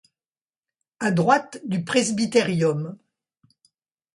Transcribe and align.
À 0.99 1.11
droite 1.11 1.59
du 1.63 1.83
presbyterium. 1.83 2.97